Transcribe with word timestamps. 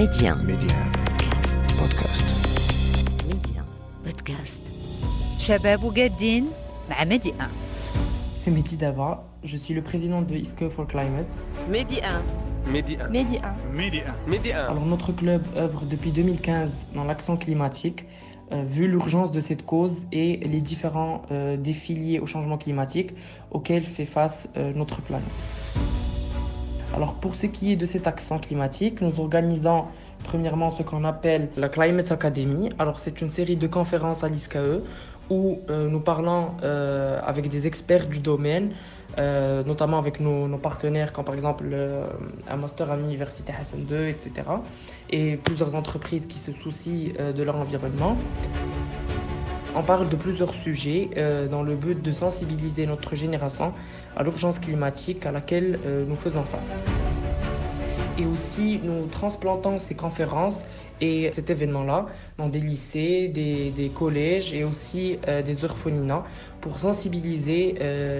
Médien. 0.00 0.34
Médien. 0.36 0.78
Podcast. 1.78 2.24
Médien. 3.28 3.62
Podcast. 4.02 4.56
Shabab 5.38 5.84
Ougaddin, 5.84 6.44
bah, 6.88 7.04
Médien. 7.04 7.34
C'est 8.38 8.50
Mehdi 8.50 8.78
Dava, 8.78 9.22
je 9.44 9.58
suis 9.58 9.74
le 9.74 9.82
président 9.82 10.22
de 10.22 10.34
ISCO 10.34 10.70
for 10.70 10.86
Climate. 10.86 11.30
Médien. 11.68 12.22
Médien. 12.66 13.08
Médien. 13.10 13.54
Médien. 13.74 14.14
Médien. 14.26 14.64
Alors 14.70 14.86
notre 14.86 15.12
club 15.12 15.42
œuvre 15.54 15.82
depuis 15.84 16.12
2015 16.12 16.70
dans 16.94 17.04
l'accent 17.04 17.36
climatique. 17.36 18.06
Euh, 18.54 18.64
vu 18.66 18.88
l'urgence 18.88 19.30
de 19.32 19.40
cette 19.42 19.66
cause 19.66 20.06
et 20.12 20.38
les 20.38 20.62
différents 20.62 21.22
euh, 21.30 21.58
défis 21.58 21.94
liés 21.94 22.20
au 22.20 22.26
changement 22.26 22.56
climatique 22.56 23.10
auxquels 23.50 23.84
fait 23.84 24.06
face 24.06 24.48
euh, 24.56 24.72
notre 24.72 25.02
planète. 25.02 25.28
Alors 26.94 27.14
pour 27.14 27.34
ce 27.34 27.46
qui 27.46 27.72
est 27.72 27.76
de 27.76 27.86
cette 27.86 28.06
action 28.06 28.38
climatique, 28.38 29.00
nous 29.00 29.20
organisons 29.20 29.84
premièrement 30.24 30.70
ce 30.70 30.82
qu'on 30.82 31.04
appelle 31.04 31.48
la 31.56 31.68
Climate 31.68 32.10
Academy. 32.10 32.70
Alors 32.78 32.98
c'est 32.98 33.20
une 33.20 33.28
série 33.28 33.56
de 33.56 33.66
conférences 33.66 34.24
à 34.24 34.28
l'ISCAE 34.28 34.80
où 35.30 35.60
euh, 35.70 35.88
nous 35.88 36.00
parlons 36.00 36.50
euh, 36.62 37.20
avec 37.24 37.48
des 37.48 37.68
experts 37.68 38.08
du 38.08 38.18
domaine, 38.18 38.72
euh, 39.18 39.62
notamment 39.62 39.98
avec 39.98 40.18
nos, 40.18 40.48
partenaires 40.58 41.12
comme 41.12 41.24
par 41.24 41.36
exemple 41.36 41.72
un 42.48 42.56
master 42.56 42.90
à 42.90 42.96
l'université 42.96 43.52
Hassan 43.58 43.86
II, 43.88 44.08
etc. 44.08 44.32
Et 45.08 45.36
plusieurs 45.36 45.74
entreprises 45.76 46.26
qui 46.26 46.38
se 46.38 46.52
soucient 46.52 47.12
de 47.34 47.42
leur 47.42 47.56
environnement. 47.56 48.16
On 49.76 49.82
parle 49.82 50.08
de 50.08 50.16
plusieurs 50.16 50.52
sujets 50.52 51.10
euh, 51.16 51.46
dans 51.46 51.62
le 51.62 51.76
but 51.76 52.02
de 52.02 52.12
sensibiliser 52.12 52.86
notre 52.86 53.14
génération 53.14 53.72
à 54.16 54.24
l'urgence 54.24 54.58
climatique 54.58 55.26
à 55.26 55.32
laquelle 55.32 55.78
euh, 55.86 56.04
nous 56.08 56.16
faisons 56.16 56.42
face. 56.42 56.68
Et 58.18 58.26
aussi, 58.26 58.80
nous 58.82 59.06
transplantons 59.06 59.78
ces 59.78 59.94
conférences 59.94 60.58
et 61.00 61.30
cet 61.32 61.50
événement-là 61.50 62.06
dans 62.36 62.48
des 62.48 62.60
lycées, 62.60 63.28
des, 63.28 63.92
collèges 63.94 64.52
et 64.52 64.64
aussi 64.64 65.18
euh, 65.28 65.40
des 65.40 65.64
orphelinats 65.64 66.24
pour 66.60 66.76
sensibiliser 66.76 67.76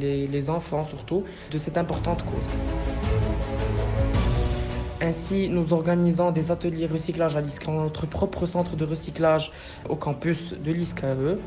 les 0.00 0.48
enfants 0.48 0.84
surtout 0.84 1.24
de 1.50 1.58
cette 1.58 1.76
importante 1.76 2.24
cause. 2.24 3.11
Ainsi, 5.04 5.48
nous 5.48 5.72
organisons 5.72 6.30
des 6.30 6.52
ateliers 6.52 6.86
recyclage 6.86 7.34
à 7.34 7.40
l'ISCA, 7.40 7.72
notre 7.72 8.06
propre 8.06 8.46
centre 8.46 8.76
de 8.76 8.84
recyclage 8.84 9.50
au 9.88 9.96
campus 9.96 10.54
de 10.54 10.70
l'ISCAE. 10.70 11.38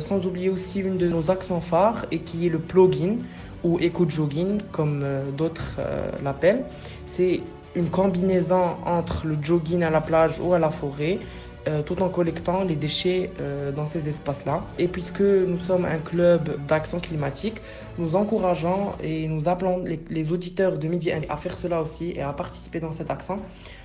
Sans 0.00 0.26
oublier 0.26 0.48
aussi 0.48 0.80
une 0.80 0.98
de 0.98 1.06
nos 1.06 1.30
actions 1.30 1.60
phares 1.60 2.06
et 2.10 2.18
qui 2.18 2.48
est 2.48 2.50
le 2.50 2.58
plugin 2.58 3.18
ou 3.62 3.78
éco-jogging 3.78 4.62
comme 4.72 5.02
euh, 5.04 5.30
d'autres 5.30 5.76
euh, 5.78 6.10
l'appellent. 6.24 6.64
C'est 7.06 7.40
une 7.76 7.88
combinaison 7.88 8.74
entre 8.84 9.28
le 9.28 9.36
jogging 9.40 9.84
à 9.84 9.90
la 9.90 10.00
plage 10.00 10.40
ou 10.40 10.52
à 10.52 10.58
la 10.58 10.70
forêt 10.70 11.20
euh, 11.66 11.82
tout 11.82 12.02
en 12.02 12.10
collectant 12.10 12.62
les 12.62 12.76
déchets 12.76 13.30
euh, 13.40 13.72
dans 13.72 13.86
ces 13.86 14.08
espaces-là. 14.08 14.62
Et 14.78 14.86
puisque 14.86 15.22
nous 15.22 15.56
sommes 15.56 15.86
un 15.86 15.98
club 15.98 16.58
d'action 16.66 17.00
climatique, 17.00 17.56
nous 17.98 18.16
encourageons 18.16 18.92
et 19.02 19.26
nous 19.28 19.48
appelons 19.48 19.82
les, 19.82 20.32
auditeurs 20.32 20.76
de 20.78 20.88
Midi 20.88 21.10
1 21.10 21.22
à 21.28 21.36
faire 21.36 21.56
cela 21.56 21.80
aussi 21.80 22.12
et 22.16 22.20
à 22.20 22.32
participer 22.34 22.80
dans 22.80 22.92
cette 22.92 23.10
action 23.10 23.38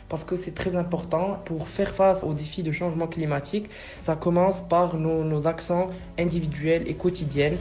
parce 0.09 0.23
que 0.23 0.35
c'est 0.35 0.55
très 0.55 0.75
important 0.75 1.39
pour 1.45 1.69
faire 1.69 1.93
face 1.93 2.23
aux 2.23 2.33
défis 2.33 2.63
de 2.63 2.71
changement 2.71 3.07
climatique. 3.07 3.69
Ça 4.01 4.15
commence 4.15 4.61
par 4.61 4.97
nos, 4.97 5.23
nos 5.23 5.47
actions 5.47 5.89
individuelles 6.17 6.83
et 6.87 6.95
quotidiennes. 6.95 7.57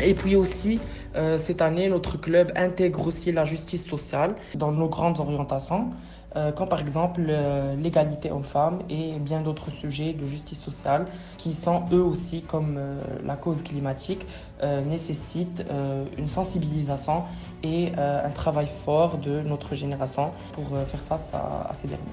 Et 0.00 0.14
puis 0.14 0.34
aussi, 0.34 0.80
euh, 1.14 1.38
cette 1.38 1.62
année, 1.62 1.88
notre 1.88 2.16
club 2.18 2.52
intègre 2.56 3.06
aussi 3.06 3.32
la 3.32 3.44
justice 3.44 3.86
sociale 3.86 4.34
dans 4.54 4.72
nos 4.72 4.88
grandes 4.88 5.20
orientations, 5.20 5.90
euh, 6.36 6.50
comme 6.52 6.68
par 6.68 6.80
exemple 6.80 7.22
euh, 7.28 7.76
l'égalité 7.76 8.30
hommes-femmes 8.30 8.80
et 8.88 9.18
bien 9.18 9.42
d'autres 9.42 9.70
sujets 9.70 10.14
de 10.14 10.24
justice 10.24 10.60
sociale 10.60 11.06
qui 11.36 11.52
sont 11.52 11.84
eux 11.92 12.02
aussi, 12.02 12.42
comme 12.42 12.78
la 13.24 13.36
cause 13.36 13.62
climatique, 13.62 14.26
nécessitent 14.86 15.64
une 16.16 16.28
sensibilisation 16.28 17.24
et 17.64 17.92
un 17.96 18.30
travail 18.30 18.68
fort 18.84 19.18
de 19.18 19.40
notre 19.40 19.74
génération 19.74 20.30
pour 20.52 20.64
faire 20.86 21.00
face 21.08 21.28
à, 21.32 21.68
à 21.68 21.74
ces 21.74 21.88
derniers. 21.88 22.04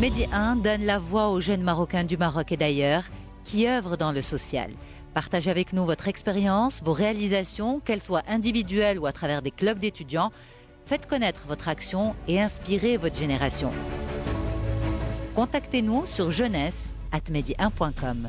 Mehdi 0.00 0.26
1 0.32 0.56
donne 0.56 0.84
la 0.84 0.98
voix 0.98 1.28
aux 1.28 1.40
jeunes 1.40 1.62
Marocains 1.62 2.04
du 2.04 2.16
Maroc 2.16 2.52
et 2.52 2.56
d'ailleurs 2.56 3.04
qui 3.44 3.68
œuvrent 3.68 3.96
dans 3.96 4.12
le 4.12 4.22
social. 4.22 4.70
Partagez 5.16 5.50
avec 5.50 5.72
nous 5.72 5.86
votre 5.86 6.08
expérience, 6.08 6.82
vos 6.82 6.92
réalisations, 6.92 7.80
qu'elles 7.80 8.02
soient 8.02 8.22
individuelles 8.28 8.98
ou 8.98 9.06
à 9.06 9.12
travers 9.12 9.40
des 9.40 9.50
clubs 9.50 9.78
d'étudiants. 9.78 10.30
Faites 10.84 11.06
connaître 11.06 11.46
votre 11.48 11.68
action 11.68 12.14
et 12.28 12.38
inspirez 12.38 12.98
votre 12.98 13.16
génération. 13.16 13.70
Contactez-nous 15.34 16.04
sur 16.04 16.30
jeunesse 16.30 16.94
at 17.12 17.32
medi1.com. 17.32 18.28